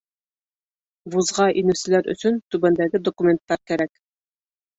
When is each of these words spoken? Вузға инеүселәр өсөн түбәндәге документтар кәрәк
Вузға 1.15 1.45
инеүселәр 1.63 2.09
өсөн 2.15 2.41
түбәндәге 2.57 3.03
документтар 3.11 3.63
кәрәк 3.73 3.95